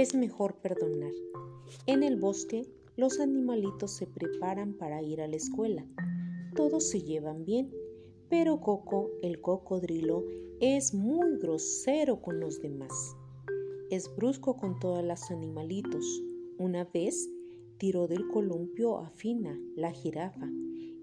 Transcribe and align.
es 0.00 0.14
mejor 0.14 0.54
perdonar. 0.62 1.12
En 1.84 2.02
el 2.02 2.16
bosque, 2.16 2.66
los 2.96 3.20
animalitos 3.20 3.90
se 3.90 4.06
preparan 4.06 4.72
para 4.72 5.02
ir 5.02 5.20
a 5.20 5.28
la 5.28 5.36
escuela. 5.36 5.86
Todos 6.56 6.88
se 6.88 7.02
llevan 7.02 7.44
bien, 7.44 7.70
pero 8.30 8.60
Coco, 8.62 9.10
el 9.20 9.42
cocodrilo, 9.42 10.24
es 10.58 10.94
muy 10.94 11.36
grosero 11.36 12.22
con 12.22 12.40
los 12.40 12.62
demás. 12.62 13.14
Es 13.90 14.10
brusco 14.16 14.56
con 14.56 14.78
todos 14.80 15.04
los 15.04 15.30
animalitos. 15.30 16.22
Una 16.56 16.84
vez 16.84 17.28
tiró 17.76 18.08
del 18.08 18.26
columpio 18.28 18.96
a 18.98 19.10
Fina, 19.10 19.60
la 19.76 19.92
jirafa, 19.92 20.48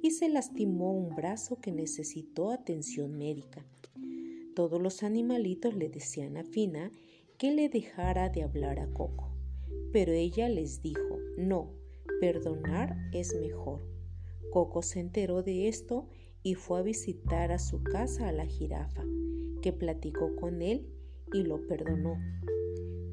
y 0.02 0.10
se 0.10 0.28
lastimó 0.28 0.92
un 0.92 1.16
brazo 1.16 1.60
que 1.62 1.72
necesitó 1.72 2.50
atención 2.50 3.16
médica. 3.16 3.64
Todos 4.56 4.82
los 4.82 5.04
animalitos 5.04 5.76
le 5.76 5.88
decían 5.88 6.36
a 6.38 6.44
Fina 6.44 6.92
que 7.38 7.52
le 7.52 7.70
dejara 7.70 8.30
de 8.30 8.42
hablar 8.42 8.80
a 8.80 8.88
Coco, 8.88 9.30
pero 9.94 10.12
ella 10.12 10.50
les 10.50 10.82
dijo, 10.82 11.20
no, 11.38 11.72
perdonar 12.20 12.98
es 13.14 13.36
mejor. 13.40 13.88
Coco 14.52 14.82
se 14.82 15.00
enteró 15.00 15.44
de 15.44 15.68
esto 15.68 16.08
y 16.42 16.56
fue 16.56 16.80
a 16.80 16.82
visitar 16.82 17.52
a 17.52 17.60
su 17.60 17.84
casa 17.84 18.30
a 18.30 18.32
la 18.32 18.46
jirafa, 18.46 19.04
que 19.62 19.72
platicó 19.72 20.36
con 20.36 20.64
él 20.64 20.88
y 21.32 21.44
lo 21.44 21.68
perdonó. 21.68 22.18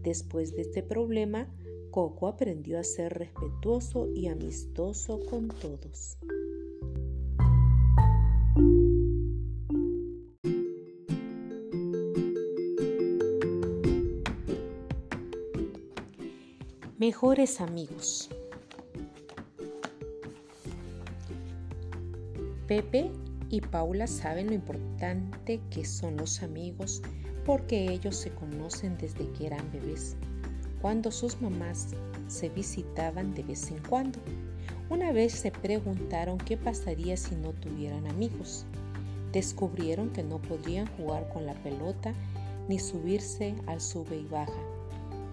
Después 0.02 0.54
de 0.54 0.62
este 0.62 0.82
problema, 0.82 1.52
Coco 1.90 2.26
aprendió 2.26 2.78
a 2.78 2.84
ser 2.84 3.12
respetuoso 3.12 4.08
y 4.14 4.28
amistoso 4.28 5.20
con 5.28 5.48
todos. 5.48 6.16
Mejores 17.06 17.60
amigos. 17.60 18.30
Pepe 22.66 23.10
y 23.50 23.60
Paula 23.60 24.06
saben 24.06 24.46
lo 24.46 24.54
importante 24.54 25.60
que 25.68 25.84
son 25.84 26.16
los 26.16 26.42
amigos 26.42 27.02
porque 27.44 27.92
ellos 27.92 28.16
se 28.16 28.30
conocen 28.30 28.96
desde 28.96 29.30
que 29.32 29.48
eran 29.48 29.70
bebés, 29.70 30.16
cuando 30.80 31.10
sus 31.10 31.42
mamás 31.42 31.88
se 32.26 32.48
visitaban 32.48 33.34
de 33.34 33.42
vez 33.42 33.70
en 33.70 33.80
cuando. 33.80 34.18
Una 34.88 35.12
vez 35.12 35.34
se 35.34 35.50
preguntaron 35.50 36.38
qué 36.38 36.56
pasaría 36.56 37.18
si 37.18 37.36
no 37.36 37.52
tuvieran 37.52 38.06
amigos. 38.06 38.64
Descubrieron 39.30 40.08
que 40.08 40.22
no 40.22 40.40
podrían 40.40 40.86
jugar 40.96 41.28
con 41.34 41.44
la 41.44 41.52
pelota 41.52 42.14
ni 42.66 42.78
subirse 42.78 43.54
al 43.66 43.82
sube 43.82 44.16
y 44.16 44.24
baja. 44.24 44.73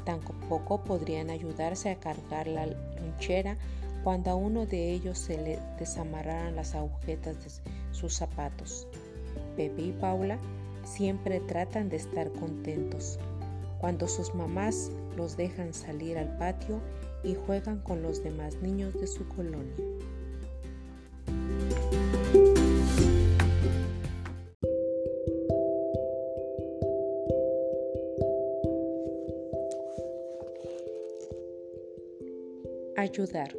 Tampoco 0.06 0.84
podrían 0.84 1.30
ayudarse 1.30 1.90
a 1.90 2.00
cargar 2.00 2.48
la 2.48 2.66
lonchera 2.66 3.58
cuando 4.04 4.32
a 4.32 4.36
uno 4.36 4.66
de 4.66 4.92
ellos 4.92 5.20
se 5.20 5.38
le 5.38 5.60
desamarraran 5.78 6.56
las 6.56 6.76
agujetas 6.76 7.36
de 7.44 7.72
sus 7.92 8.16
zapatos. 8.16 8.88
Pepe 9.56 9.82
y 9.82 9.92
Paula 9.92 10.38
siempre 10.84 11.40
tratan 11.42 11.90
de 11.90 11.98
estar 11.98 12.32
contentos 12.32 13.20
cuando 13.82 14.08
sus 14.08 14.34
mamás 14.36 14.92
los 15.18 15.36
dejan 15.38 15.74
salir 15.74 16.18
al 16.18 16.38
patio 16.38 16.80
y 17.24 17.36
juegan 17.36 17.80
con 17.80 18.02
los 18.02 18.24
demás 18.24 18.56
niños 18.62 18.94
de 18.94 19.08
su 19.08 19.28
colonia. 19.28 19.76
Ayudar. 33.02 33.58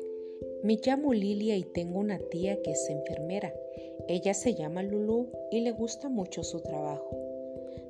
Me 0.62 0.76
llamo 0.76 1.12
Lilia 1.12 1.56
y 1.56 1.64
tengo 1.64 1.98
una 1.98 2.20
tía 2.20 2.62
que 2.62 2.70
es 2.70 2.88
enfermera. 2.88 3.52
Ella 4.06 4.34
se 4.34 4.54
llama 4.54 4.84
Lulu 4.84 5.30
y 5.50 5.62
le 5.62 5.72
gusta 5.72 6.08
mucho 6.08 6.44
su 6.44 6.60
trabajo. 6.60 7.10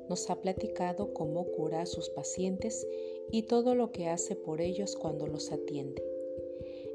Nos 0.09 0.31
ha 0.31 0.41
platicado 0.41 1.13
cómo 1.13 1.45
cura 1.51 1.83
a 1.83 1.85
sus 1.85 2.09
pacientes 2.09 2.87
y 3.31 3.43
todo 3.43 3.75
lo 3.75 3.91
que 3.91 4.07
hace 4.07 4.35
por 4.35 4.61
ellos 4.61 4.95
cuando 4.95 5.27
los 5.27 5.51
atiende. 5.51 6.03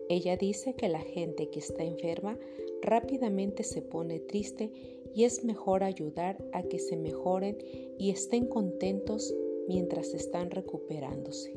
Ella 0.08 0.36
dice 0.36 0.74
que 0.74 0.88
la 0.88 1.02
gente 1.02 1.50
que 1.50 1.60
está 1.60 1.84
enferma 1.84 2.36
rápidamente 2.82 3.62
se 3.62 3.80
pone 3.80 4.18
triste 4.18 4.72
y 5.14 5.22
es 5.22 5.44
mejor 5.44 5.84
ayudar 5.84 6.44
a 6.50 6.64
que 6.64 6.80
se 6.80 6.96
mejoren 6.96 7.58
y 7.96 8.10
estén 8.10 8.46
contentos 8.46 9.32
mientras 9.68 10.14
están 10.14 10.50
recuperándose. 10.50 11.56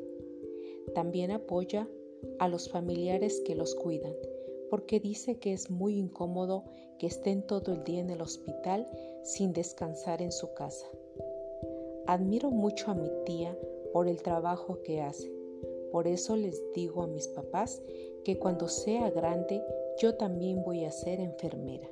También 0.93 1.31
apoya 1.31 1.89
a 2.39 2.47
los 2.47 2.69
familiares 2.69 3.41
que 3.45 3.55
los 3.55 3.75
cuidan, 3.75 4.15
porque 4.69 4.99
dice 4.99 5.37
que 5.39 5.53
es 5.53 5.69
muy 5.69 5.97
incómodo 5.97 6.63
que 6.97 7.07
estén 7.07 7.45
todo 7.45 7.73
el 7.73 7.83
día 7.83 7.99
en 7.99 8.09
el 8.09 8.21
hospital 8.21 8.87
sin 9.23 9.53
descansar 9.53 10.21
en 10.21 10.31
su 10.31 10.53
casa. 10.53 10.87
Admiro 12.07 12.51
mucho 12.51 12.91
a 12.91 12.95
mi 12.95 13.09
tía 13.25 13.57
por 13.93 14.07
el 14.07 14.21
trabajo 14.21 14.81
que 14.83 15.01
hace. 15.01 15.31
Por 15.91 16.07
eso 16.07 16.35
les 16.35 16.61
digo 16.73 17.03
a 17.03 17.07
mis 17.07 17.27
papás 17.27 17.81
que 18.23 18.39
cuando 18.39 18.67
sea 18.67 19.09
grande 19.09 19.61
yo 19.99 20.15
también 20.15 20.63
voy 20.63 20.85
a 20.85 20.91
ser 20.91 21.19
enfermera. 21.19 21.89